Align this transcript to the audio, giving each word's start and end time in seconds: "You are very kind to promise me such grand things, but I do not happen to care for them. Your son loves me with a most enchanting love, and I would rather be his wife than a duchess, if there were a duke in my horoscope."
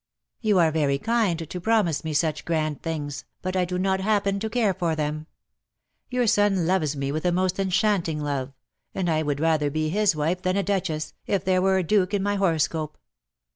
"You 0.39 0.57
are 0.57 0.71
very 0.71 0.97
kind 0.97 1.47
to 1.47 1.61
promise 1.61 2.03
me 2.03 2.11
such 2.15 2.43
grand 2.43 2.81
things, 2.81 3.23
but 3.43 3.55
I 3.55 3.65
do 3.65 3.77
not 3.77 3.99
happen 4.01 4.39
to 4.39 4.49
care 4.49 4.73
for 4.73 4.95
them. 4.95 5.27
Your 6.09 6.25
son 6.25 6.65
loves 6.65 6.95
me 6.95 7.11
with 7.11 7.23
a 7.23 7.31
most 7.31 7.59
enchanting 7.59 8.19
love, 8.19 8.51
and 8.95 9.07
I 9.11 9.21
would 9.21 9.39
rather 9.39 9.69
be 9.69 9.89
his 9.89 10.15
wife 10.15 10.41
than 10.41 10.57
a 10.57 10.63
duchess, 10.63 11.13
if 11.27 11.45
there 11.45 11.61
were 11.61 11.77
a 11.77 11.83
duke 11.83 12.15
in 12.15 12.23
my 12.23 12.35
horoscope." 12.37 12.97